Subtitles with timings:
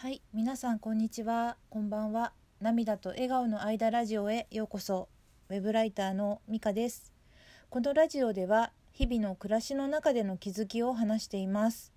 [0.00, 1.56] はい、皆さんこんにちは。
[1.70, 2.32] こんばんは。
[2.60, 5.08] 涙と笑顔の間ラジオへようこそ。
[5.48, 7.12] ウェブライターのミカです。
[7.68, 11.92] このラジオでは日々の暮らしの中での気づきを話しています。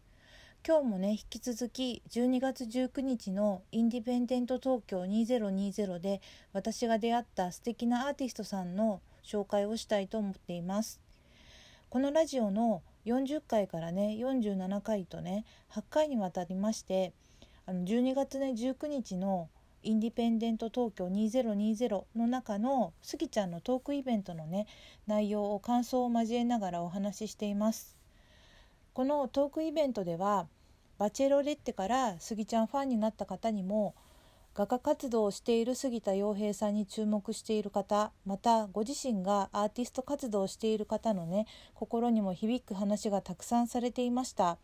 [0.68, 6.22] 今日もね、引き続き12月19日のインディペンデント東京2020で
[6.54, 11.00] 私が出会った素敵なアーティストさんの紹介をしたいと思っています。
[11.92, 17.14] このラジオの40回からね47回とね8回にわたりまして
[17.72, 19.48] あの12月ね19日の
[19.82, 24.68] インディペンデント東京2020の中のスギちゃんのトークイベントのね
[25.08, 27.96] 内容を感想を交えながらお話ししています。
[28.94, 30.48] このトークイベントでは
[30.98, 33.96] バチェロレッテからスギちゃんファンになった方にも
[34.54, 44.58] 画家活動をしている杉田洋平さんに注目している方またご自身がアーティスト活動をしている方のね心にも響く話がたくさんされていました。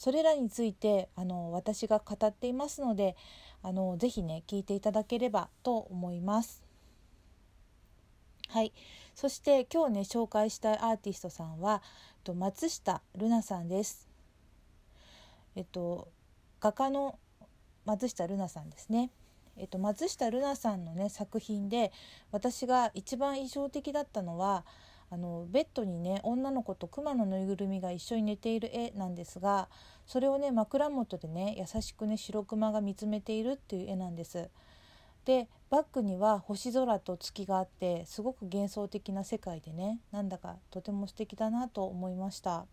[0.00, 3.16] それらについてあの私が語っていますので
[3.62, 6.64] あのぜひね聞いていただければと思います。
[8.48, 8.72] はい。
[9.14, 11.82] そして今日ね紹介したいアーティストさんは
[12.24, 14.08] と松下瑠奈さんです。
[15.54, 16.08] えっと
[16.62, 17.18] 画家の
[17.84, 19.10] 松下瑠奈さんですね。
[19.58, 21.92] えっと、松下瑠奈さんのね作品で
[22.32, 24.64] 私が一番印象的だったのは
[25.10, 29.68] あのベッドにね女の子と熊のぬいぐるみが一緒に寝ている絵なんですが
[30.06, 34.48] それをね枕元でね優しくね白熊が見つめているっていう絵なんです。
[35.24, 42.66] でバックには星空と月があってすごく幻想的な世界でねなんだかとても素敵だなと思いました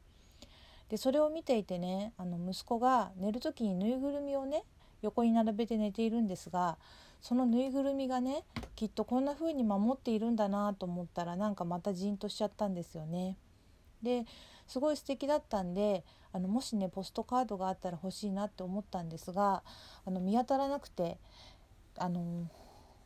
[0.89, 4.63] でそれを見ていてねあの息子が寝る時にぬいぐるみをね
[5.02, 6.77] 横に並べて寝ているんですが
[7.21, 8.43] そのぬいぐるみがね
[8.78, 13.36] きっとこんな風に守っているんだなと思ったらなんかまたじんとしちゃったんですよね。
[14.03, 14.25] で
[14.67, 19.64] すごい素敵だったんであのもしねポストカードがあったら欲しいなって思ったんですが
[20.05, 21.17] あの見当たらなくて
[21.98, 22.48] あの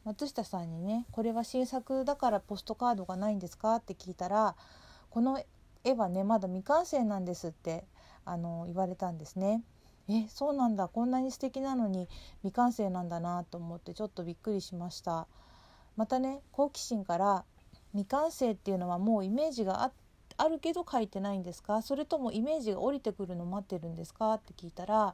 [0.04, 4.58] 松下さんにね「これは新作だからポストカードがないんですか?」って聞いたら
[5.10, 5.42] 「この
[5.86, 7.86] 絵はねまだ未完成なんです」って
[8.26, 9.64] あの言われたんですね。
[10.10, 15.28] えそうなんだこんなに素敵なのに未完成なんだなと思ってちょっとびっくりしました
[15.98, 17.46] またね好奇心から
[17.92, 19.92] 未完成っていうのはもうイメージがあ
[20.38, 21.82] あるけど書いてないんですか？
[21.82, 24.34] それともイメージが降りてくるのを待ってるんですか？
[24.34, 25.14] って聞いたら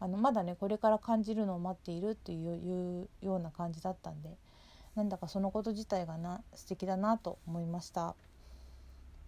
[0.00, 4.36] あのまだねこれから感じるのを待っているっていうような感じだったんで
[4.96, 8.16] なんだかそのこと自体がな素敵だなと思いました。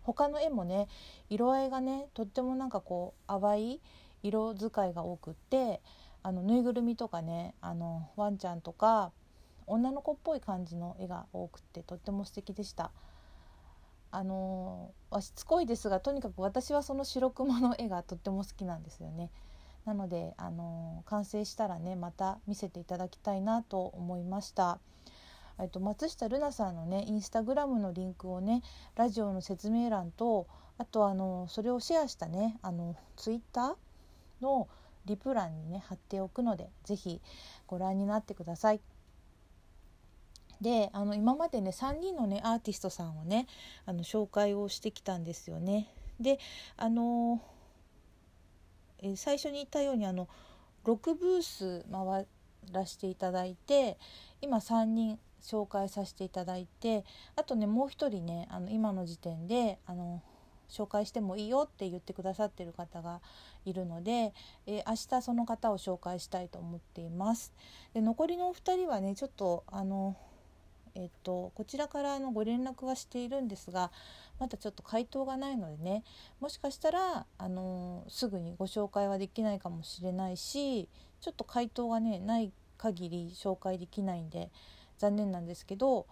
[0.02, 0.88] 他の絵もね
[1.30, 3.80] 色合いがねとってもなんかこう淡い
[4.22, 5.80] 色使いが多くって
[6.22, 9.12] あのぬいぐるみとかねあのワンちゃんとか
[9.66, 12.90] 女の子っぽい感じの絵が多くってとっても素敵でした。
[14.10, 19.30] あのしつこいですがとにかく私はその白熊の絵がとっても好きなんですよね。
[19.84, 24.78] なのであの完成したらねまた見せていただきたいなと思いました。
[25.58, 28.62] えっと松下瑠奈さんのねインスタグラムのリンクをね
[28.94, 30.46] ラジオの説明欄と
[30.78, 33.74] あとあのそれをシェアしたねあのツイッター
[34.40, 34.68] の
[35.06, 37.20] リプ欄にね貼っておくので是非
[37.66, 38.80] ご覧になってください。
[40.64, 43.46] であの今までね3人のねアーティストさんをね
[43.84, 45.94] あの紹介をしてきたんですよね。
[46.18, 46.38] で
[46.78, 47.42] あの
[49.02, 50.26] え最初に言ったようにあの
[50.86, 52.26] 6ブース回
[52.72, 53.98] らせていただいて
[54.40, 57.04] 今3人紹介させていただいて
[57.36, 60.22] あとねもう一人ねあの今の時点であの
[60.70, 63.20] 紹介してもいいよって言ってくださってる方が
[63.66, 64.32] いるので、
[64.66, 67.52] えー、明日その方を紹介したいと思っています。
[67.92, 70.16] で残りのお二人はねちょっとあの
[70.96, 73.90] えっと、こちらからのご連絡はしているんですが
[74.38, 76.04] まだちょっと回答がないのでね
[76.40, 80.88] もしかしたらあのすぐにご紹介はできないかもしれないし
[81.20, 84.50] ちょっと回答がねない限り紹介できないんで
[84.98, 86.06] 残念なんですけど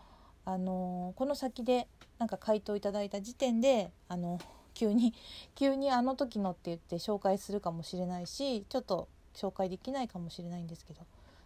[0.44, 1.86] あのこの先で
[2.18, 4.40] なんか回答いただいた時点であの
[4.74, 5.14] 急に
[5.54, 11.00] 急にあの時のって言って紹介するかもしれないしちょっと紹介できないかもしれないんですけど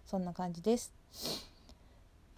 [0.07, 1.56] そんな感じです。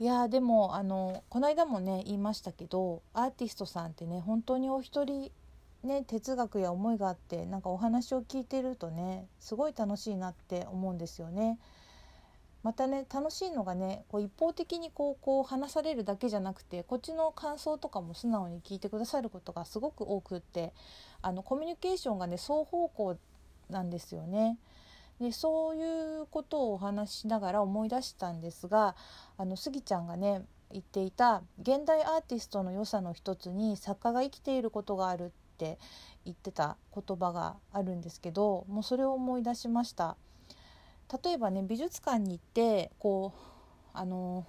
[0.01, 5.33] いやでもあのこの間もね言いましたけどアーティストさんってね本当にお一人
[5.83, 11.59] ね哲学や思いがあってなんかお話を聞いてるとねすごい楽しいなって思うんですよね。
[12.63, 20.73] またね楽しいのがねこう一方的にこうこう話されるだけじゃなくてこっちの感想とかも素直に聞いてくださることがすごく多くって
[21.23, 23.17] あのコミュニケーションがね双方向
[23.71, 24.59] なんですよね。
[25.21, 28.95] でそういうことをお話しながら思い出したんですが
[29.37, 35.79] あのスギちゃんがね言っていた現代アーティストの良さの一つに作家が生きていることがあるって
[36.25, 40.17] 言ってた言葉があるんですけどもうそれを思い出しました。
[41.25, 43.41] 例えばね美術館に行ってこう
[43.95, 44.47] あの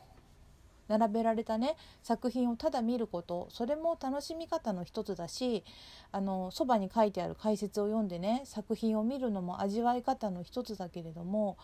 [0.90, 5.64] 並べられたね作品をただ見ることそれも楽しみ方の一つだし
[6.12, 11.58] あのそばに書いてある解説を読んでね作品を見るのも味わい方の一つだけれども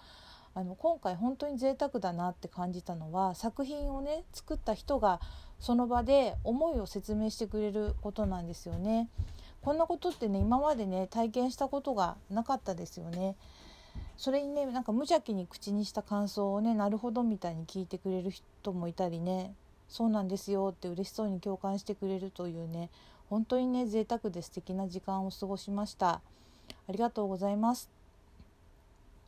[0.53, 5.19] あの今回本当に贅沢だなって感じたのは作品をね作った人が
[5.59, 9.09] その場で思いを説明してくれることなんですよね。
[9.61, 13.35] こんなことってね今までね体験したことがなかったですよね。
[14.17, 19.53] それにねなんか無邪気に口にした感想をねなるほどみたいに聞いてくれる人もいたりね
[19.87, 22.89] そうなんですよって嬉しそうに共感してくれるというね
[23.29, 26.21] 本当にね贅沢で素敵な時間を過ごしました
[26.87, 27.89] ありがとうございます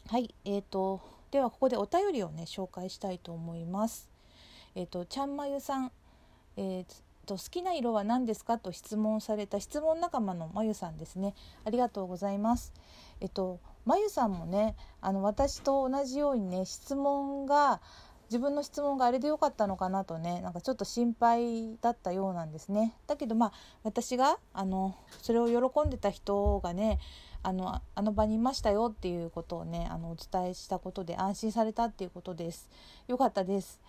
[0.07, 1.01] はいえーと
[1.31, 4.09] ではここでお便りをね紹介したいと思います。
[4.75, 5.91] えっ、ー、とちゃんまゆさん、
[6.55, 8.57] えーと好きな色は何ですか？
[8.57, 11.35] と質問された質問仲間のまゆさんですね。
[11.65, 12.71] ありがとうございます。
[13.19, 17.79] えっとまゆさんもねあの私と同じようにね質問が
[18.29, 22.93] 自分の質問があれでよかったのかなとねなんかちょっと心配だったようなんですね。
[23.07, 23.53] だけどまあ
[23.83, 26.99] 私があのそれを喜んでた人がね
[27.43, 32.69] あのあの場にいましたよっていうことをねあのお伝えしたことで安心されたっていうことです。
[33.07, 33.79] よかったです。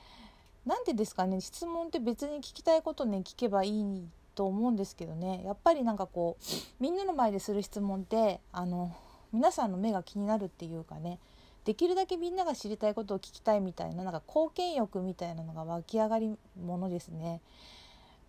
[0.65, 6.45] なんでですかね質問って別に聞きたいことね聞けばいいと思うんですけどねやっぱりなんかこう
[6.79, 8.95] みんなの前でする質問ってあの
[9.33, 11.19] 皆さんの目が気になるっていうかね
[11.65, 17.41] できるだけみんなが知りたいことを聞きたいみたいななんか貢献欲みたいなのが湧き上がりものですね。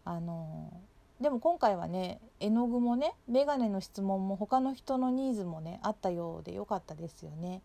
[0.04, 0.74] あの
[1.22, 7.62] でも今回はね絵の具もね眼鏡の質問も他の人のニーズもねあったようでよかったですよね。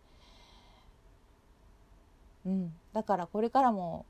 [2.45, 4.05] うん、だからこれからも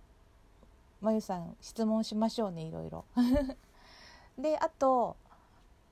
[1.01, 3.06] まゆさん質問しましょうねいろいろ。
[4.38, 5.16] であと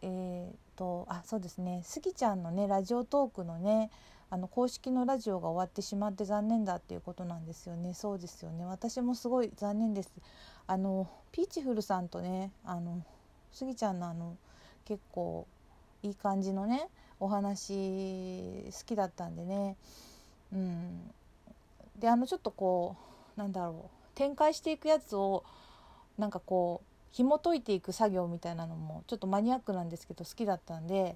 [0.04, 1.82] えー、とあそうですね。
[1.84, 3.90] スギちゃんのねラジオトークのね
[4.30, 7.94] あの公式のラジオが終わってしまって残念だっていうことなんですよね。
[7.94, 8.66] そうですよね。
[8.66, 10.12] 私もすごい残念です。
[10.66, 13.04] あのピーチフルさんとねあの
[13.52, 14.36] スギちゃんのあの
[14.86, 15.48] 結構
[16.02, 16.88] いい感じのね
[17.20, 19.76] お話好きだったんでね。
[20.52, 21.12] うん。
[22.00, 22.96] であのちょっとこ
[23.38, 24.04] うなんだろう。
[24.16, 25.44] 展開していくやつを
[26.18, 31.16] なんかこう紐解いていく作業みたいなのもちょっとマニアックなんですけど好きだったんで、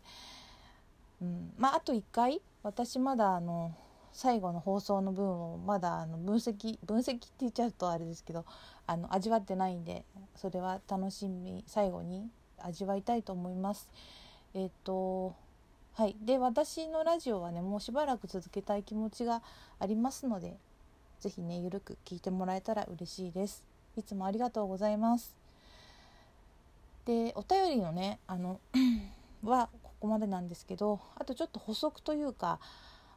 [1.22, 3.76] うん、まああと1回私まだあの
[4.14, 8.46] 最後の放送の分をまだあの分析分析って言っちゃうとあれですけど
[8.86, 10.06] あの味わってないんで
[10.36, 12.30] それは楽しみ最後に
[12.60, 13.90] 味わいたいと思います。
[14.54, 15.36] えっ、と
[15.94, 19.42] はい、で私のラジオはねもうしばらく続けたい気持ちが
[19.80, 20.58] ありますので
[21.20, 23.64] 是非ねゆるく聞いてもらえたら嬉しいです。
[23.96, 25.37] いつもありがとうございます。
[27.08, 28.60] でお便りのねあの
[29.42, 32.60] はここまでなんですけどあとちょっと補足というか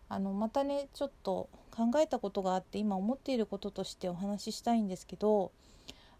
[0.08, 5.50] あのまたねちょっと考えたことがあって今思っていることとしてお話ししたいんですけど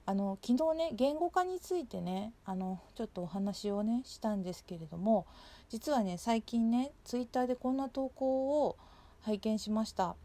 [0.04, 5.26] あの昨日ね言語化についてねあのちょっとお話をねしたんですけれども
[5.68, 8.76] 実はね最近ねツイッターでこんな投稿を
[9.20, 10.16] 拝見しました。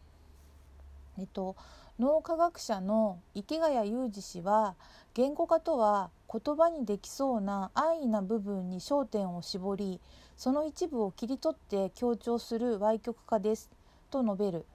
[1.19, 1.55] えっと
[1.97, 4.75] 脳科学者の池谷裕二氏は
[5.13, 10.01] 言語化とは言葉にできそうな安易な部分に焦点を絞り
[10.35, 13.69] その一部を切り取って強調する歪曲化です
[14.11, 14.65] と述べる。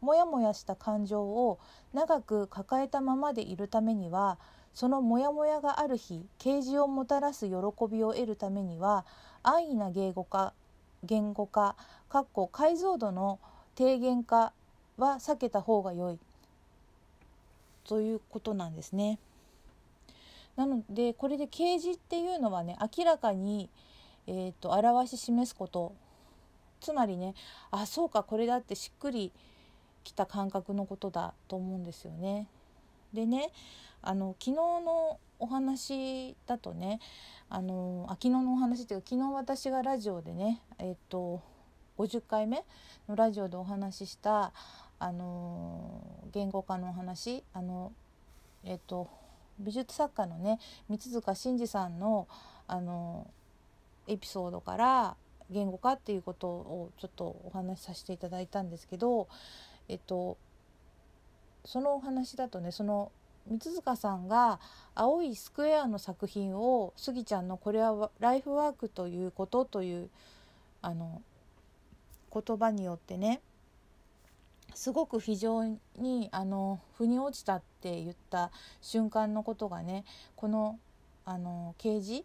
[0.00, 1.60] もやもやした感情を
[1.92, 4.38] 長く抱えたままでいるためには
[4.72, 7.52] そのモヤモヤがある日啓示をもたらす喜
[7.90, 9.04] びを得るためには
[9.42, 10.54] 安易な言語化
[11.04, 11.76] 言語化
[12.08, 13.38] かっこ解像度の
[13.74, 14.54] 低減化
[14.96, 16.18] は避けた方が良い。
[17.84, 19.18] ということなんですね。
[20.56, 23.70] なのでこれで啓示っていうのはね明らかに、
[24.26, 25.94] えーと表し示すこと
[26.80, 27.34] つまりね
[27.70, 29.32] あそうかこれだってしっくり
[30.04, 32.48] きた感覚のことだと思うんですよね。
[33.12, 33.50] でね
[34.02, 34.52] あの昨日
[34.84, 37.00] のお話だとね
[37.48, 41.40] あのあ昨日のお話っていうか昨日私がラジオでねえっ、と
[41.98, 42.64] 50回目
[43.08, 44.52] のラジオでお話しした
[45.02, 46.00] あの
[46.32, 47.92] 言語化のお話あの
[48.62, 49.10] えっ、と
[49.58, 52.28] 美術作家のね三塚真二さんの
[52.68, 53.26] あの
[54.06, 55.16] エピソードから
[55.50, 59.26] 言語化っていうことをちょっとお話しさせていただいたんですけど
[59.88, 60.38] えっと
[61.64, 63.10] そのお話だとねその
[63.48, 64.60] 三塚さんが
[64.94, 70.10] 「青いスクエア」の作品をスギちゃんの「これはライフワークということ」という
[70.80, 71.22] あの
[72.32, 73.40] 言葉によってね
[74.74, 75.64] すごく非常
[75.96, 78.50] にあの腑に落ちたって言った
[78.80, 80.04] 瞬間のことがね
[80.36, 80.78] この
[81.24, 82.24] あの掲示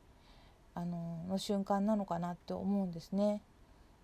[0.74, 3.42] あのの瞬間なのかなって思うんですね。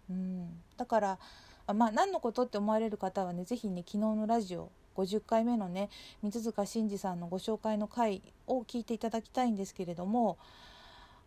[0.09, 1.19] うん、だから
[1.65, 5.89] あまあ何のことって思われる方はね是非ね昨日のラジオ50回目のね
[6.21, 10.37] 三塚真二さんのご紹介の回を聞いていただきたいんですけれども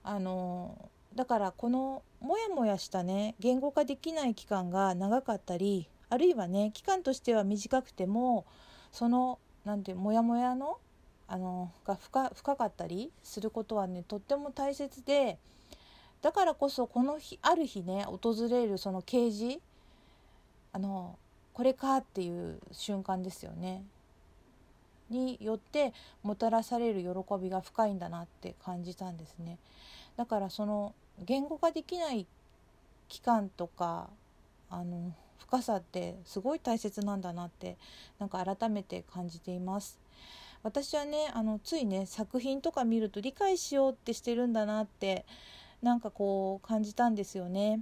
[0.04, 8.46] あのだからこのモヤモヤしたね言語化できない期間が長かったりあるいはね期間としては短くても
[8.92, 10.78] その何ていうモヤモヤの
[11.28, 15.38] あのが深深かったりすることはねとっても大切で
[16.22, 19.58] だからこそこの日ある日ね訪れるその啓示
[20.72, 21.18] あの
[21.52, 23.82] これかっていう瞬間ですよね。
[25.08, 27.08] によってもたらされる喜
[27.40, 29.58] びが深いんだなって感じたんですね。
[30.16, 30.94] だからその
[31.24, 32.26] 言語化できない
[33.08, 34.10] 期間とか
[34.68, 37.76] あの深さってすごい大切なんだなって
[38.18, 39.98] なんか改めて感じています
[40.62, 45.24] 私はねあのついね作品とか見ると理解しようってしてるんだなって
[45.82, 47.80] なんかこう感じたんですよね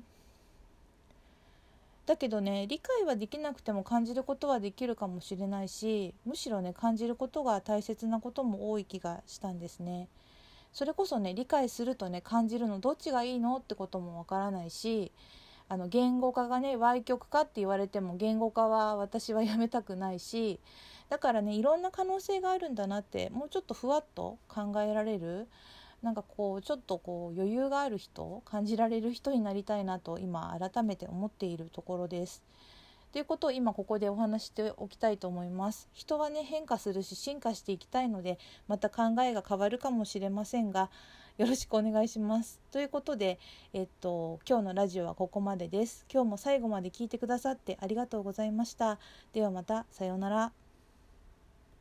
[2.07, 10.09] だけどね理解はできなくても感じることはできるかもしれないしむしろね感じることが大切なことも多い気がしたんですね。
[10.75, 15.13] それこそね理解するとね感じるのどっちがいいのってこともわからないし
[15.69, 20.61] あの言語化がね歪曲化って言われても言語化は私はやめたくないし
[21.09, 25.49] だからねいろんな可能性があるんだなってもうちょっとふわっと考えられる
[26.03, 32.45] なんかこうちょっとこう余裕がある人感じられる人になりたいなと今改めて思っているところです。
[33.11, 35.89] ということを今ここでお話しておきたいと思います。
[35.93, 40.91] 人はね変化するし進化していきたいのでまた考えが変わるかもしれませんが
[41.37, 42.61] よろしくお願いします。
[42.71, 43.41] ということで、
[43.73, 46.07] えっと、今日のラジオはここまでです。
[46.13, 49.01] 今日も最後まで聞いてくださってありがとうございました。
[49.33, 50.64] ではまた、さようなら。